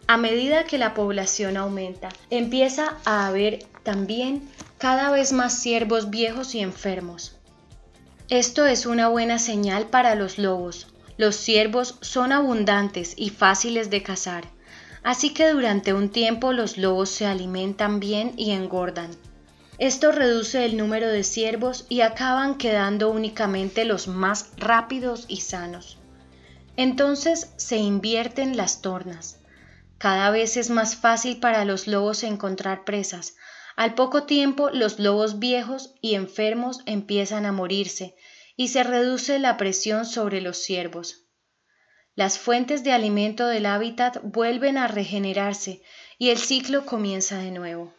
[0.07, 6.55] A medida que la población aumenta, empieza a haber también cada vez más ciervos viejos
[6.55, 7.35] y enfermos.
[8.29, 10.87] Esto es una buena señal para los lobos.
[11.17, 14.45] Los ciervos son abundantes y fáciles de cazar,
[15.03, 19.11] así que durante un tiempo los lobos se alimentan bien y engordan.
[19.77, 25.97] Esto reduce el número de ciervos y acaban quedando únicamente los más rápidos y sanos.
[26.77, 29.39] Entonces se invierten las tornas.
[29.97, 33.35] Cada vez es más fácil para los lobos encontrar presas.
[33.75, 38.15] Al poco tiempo los lobos viejos y enfermos empiezan a morirse
[38.55, 41.25] y se reduce la presión sobre los ciervos.
[42.15, 45.81] Las fuentes de alimento del hábitat vuelven a regenerarse
[46.17, 47.93] y el ciclo comienza de nuevo.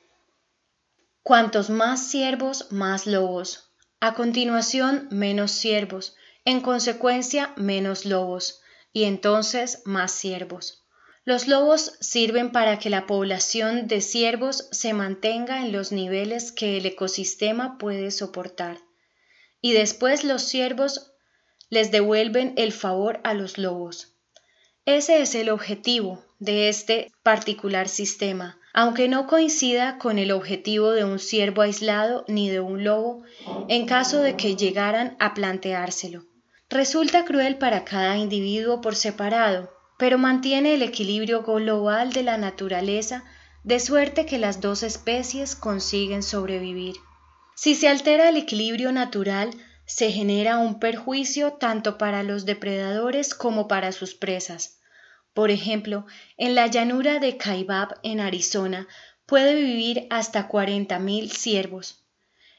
[1.27, 3.73] Cuantos más ciervos, más lobos.
[3.99, 6.15] A continuación, menos ciervos.
[6.45, 8.61] En consecuencia, menos lobos
[8.93, 10.87] y entonces más ciervos.
[11.25, 16.77] Los lobos sirven para que la población de ciervos se mantenga en los niveles que
[16.77, 18.79] el ecosistema puede soportar.
[19.61, 21.13] Y después los ciervos
[21.71, 24.15] les devuelven el favor a los lobos.
[24.85, 31.03] Ese es el objetivo de este particular sistema, aunque no coincida con el objetivo de
[31.03, 33.23] un ciervo aislado ni de un lobo,
[33.69, 36.27] en caso de que llegaran a planteárselo.
[36.69, 43.25] Resulta cruel para cada individuo por separado, pero mantiene el equilibrio global de la naturaleza
[43.65, 46.97] de suerte que las dos especies consiguen sobrevivir.
[47.55, 49.53] Si se altera el equilibrio natural,
[49.87, 54.76] se genera un perjuicio tanto para los depredadores como para sus presas.
[55.37, 56.07] Por ejemplo,
[56.39, 58.89] en la llanura de Kaibab, en Arizona,
[59.27, 62.07] puede vivir hasta 40.000 ciervos.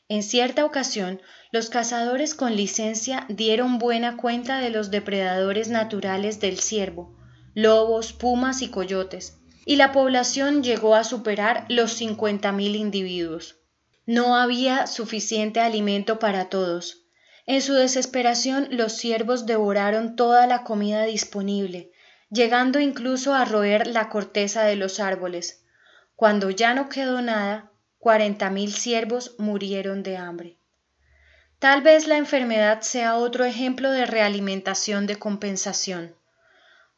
[0.07, 1.19] En cierta ocasión,
[1.51, 7.17] los cazadores con licencia dieron buena cuenta de los depredadores naturales del ciervo,
[7.55, 13.55] lobos, pumas y coyotes, y la población llegó a superar los 50.000 individuos.
[14.05, 17.07] No había suficiente alimento para todos.
[17.47, 21.91] En su desesperación los ciervos devoraron toda la comida disponible,
[22.29, 25.63] llegando incluso a roer la corteza de los árboles.
[26.15, 30.57] Cuando ya no quedó nada, cuarenta mil ciervos murieron de hambre.
[31.59, 36.15] Tal vez la enfermedad sea otro ejemplo de realimentación de compensación.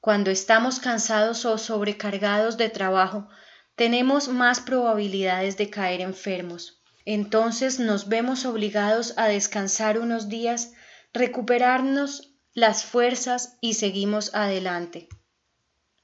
[0.01, 3.27] Cuando estamos cansados o sobrecargados de trabajo,
[3.75, 6.81] tenemos más probabilidades de caer enfermos.
[7.05, 10.73] Entonces nos vemos obligados a descansar unos días,
[11.13, 15.07] recuperarnos las fuerzas y seguimos adelante.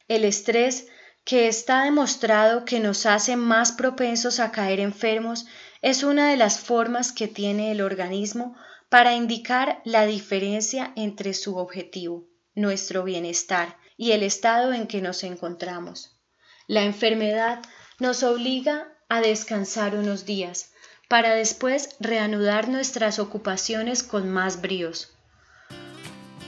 [0.08, 0.88] El estrés
[1.26, 5.48] que está demostrado que nos hace más propensos a caer enfermos,
[5.82, 8.56] es una de las formas que tiene el organismo
[8.90, 15.24] para indicar la diferencia entre su objetivo, nuestro bienestar, y el estado en que nos
[15.24, 16.20] encontramos.
[16.68, 17.62] La enfermedad
[18.00, 20.74] nos obliga a descansar unos días,
[21.10, 25.15] para después reanudar nuestras ocupaciones con más bríos.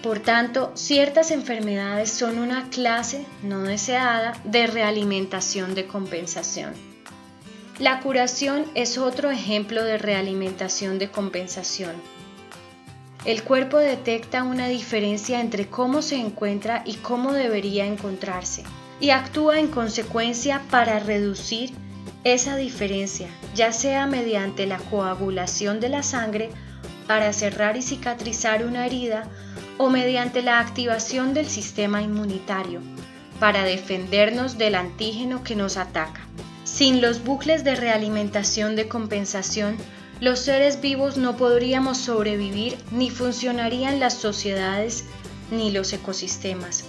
[0.04, 6.74] Por tanto, ciertas enfermedades son una clase no deseada de realimentación de compensación.
[7.80, 11.96] La curación es otro ejemplo de realimentación de compensación.
[13.26, 18.64] El cuerpo detecta una diferencia entre cómo se encuentra y cómo debería encontrarse
[19.00, 21.74] y actúa en consecuencia para reducir
[22.24, 26.50] esa diferencia, ya sea mediante la coagulación de la sangre
[27.06, 29.30] para cerrar y cicatrizar una herida
[29.78, 32.82] o mediante la activación del sistema inmunitario
[33.40, 36.22] para defendernos del antígeno que nos ataca.
[36.64, 39.78] Sin los bucles de realimentación de compensación,
[40.20, 45.06] los seres vivos no podríamos sobrevivir ni funcionarían las sociedades
[45.52, 46.86] ni los ecosistemas.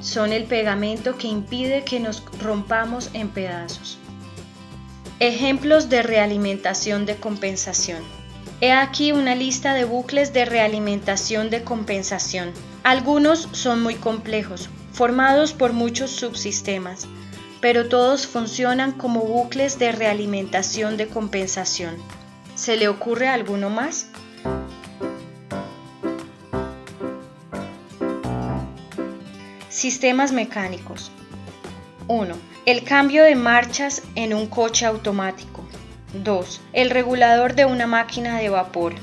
[0.00, 3.98] Son el pegamento que impide que nos rompamos en pedazos.
[5.20, 8.02] Ejemplos de realimentación de compensación.
[8.60, 12.52] He aquí una lista de bucles de realimentación de compensación.
[12.82, 17.06] Algunos son muy complejos, formados por muchos subsistemas,
[17.60, 21.94] pero todos funcionan como bucles de realimentación de compensación.
[22.56, 24.08] ¿Se le ocurre alguno más?
[29.68, 31.12] Sistemas mecánicos.
[32.08, 32.34] 1.
[32.66, 35.62] El cambio de marchas en un coche automático.
[36.14, 36.60] 2.
[36.72, 38.94] El regulador de una máquina de vapor.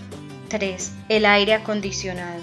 [0.50, 0.92] 3.
[1.10, 2.42] El aire acondicionado.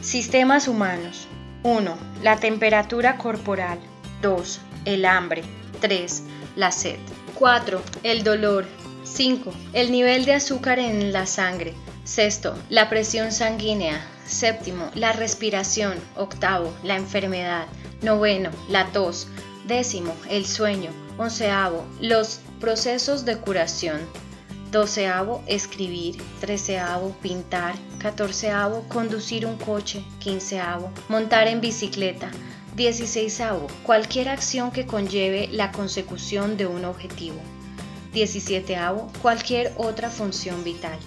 [0.00, 1.28] Sistemas humanos.
[1.62, 1.98] 1.
[2.22, 3.78] La temperatura corporal.
[4.22, 4.60] 2.
[4.86, 5.42] El hambre.
[5.80, 6.22] 3.
[6.56, 6.96] La sed.
[7.34, 7.82] 4.
[8.02, 8.66] El dolor.
[9.04, 9.52] 5.
[9.72, 11.74] El nivel de azúcar en la sangre.
[12.04, 14.00] Sexto, la presión sanguínea.
[14.24, 15.98] Séptimo, la respiración.
[16.16, 17.66] Octavo, la enfermedad.
[18.02, 19.28] Noveno, la tos.
[19.70, 20.90] Décimo, el sueño.
[21.16, 24.00] Onceavo, los procesos de curación.
[24.72, 26.20] Doceavo, escribir.
[26.40, 27.76] Treceavo, pintar.
[28.00, 30.02] Catorceavo, conducir un coche.
[30.18, 32.32] Quinceavo, montar en bicicleta.
[32.74, 37.40] Dieciséisavo, cualquier acción que conlleve la consecución de un objetivo.
[38.12, 40.98] Diecisietavo, cualquier otra función vital.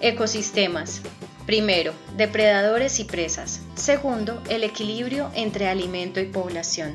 [0.00, 1.02] Ecosistemas.
[1.48, 3.62] Primero, depredadores y presas.
[3.74, 6.94] Segundo, el equilibrio entre alimento y población.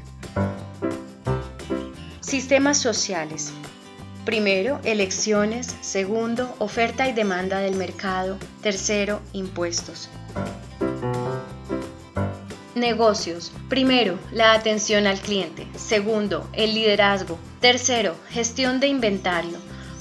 [2.21, 3.51] Sistemas sociales.
[4.25, 5.75] Primero, elecciones.
[5.81, 8.37] Segundo, oferta y demanda del mercado.
[8.61, 10.07] Tercero, impuestos.
[12.75, 13.51] Negocios.
[13.69, 15.65] Primero, la atención al cliente.
[15.75, 17.39] Segundo, el liderazgo.
[17.59, 19.57] Tercero, gestión de inventario.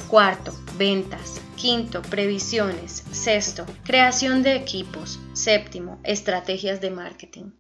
[0.09, 1.42] Cuarto, ventas.
[1.63, 3.05] Quinto, previsiones.
[3.13, 5.21] Sexto, creación de equipos.
[5.33, 7.53] Séptimo, estrategias de marketing.